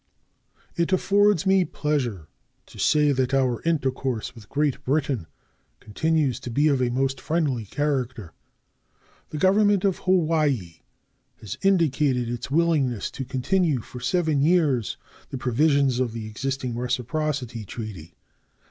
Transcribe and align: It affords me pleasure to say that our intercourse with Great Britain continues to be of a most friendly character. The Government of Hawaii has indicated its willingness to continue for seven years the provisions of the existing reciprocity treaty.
It 0.75 0.91
affords 0.91 1.45
me 1.45 1.63
pleasure 1.63 2.27
to 2.65 2.79
say 2.79 3.11
that 3.11 3.35
our 3.35 3.61
intercourse 3.65 4.33
with 4.33 4.49
Great 4.49 4.83
Britain 4.83 5.27
continues 5.79 6.39
to 6.39 6.49
be 6.49 6.69
of 6.69 6.81
a 6.81 6.89
most 6.89 7.21
friendly 7.21 7.65
character. 7.65 8.33
The 9.29 9.37
Government 9.37 9.85
of 9.85 9.99
Hawaii 9.99 10.77
has 11.39 11.59
indicated 11.61 12.31
its 12.31 12.49
willingness 12.49 13.11
to 13.11 13.23
continue 13.23 13.81
for 13.81 13.99
seven 13.99 14.41
years 14.41 14.97
the 15.29 15.37
provisions 15.37 15.99
of 15.99 16.13
the 16.13 16.25
existing 16.25 16.75
reciprocity 16.75 17.63
treaty. 17.63 18.15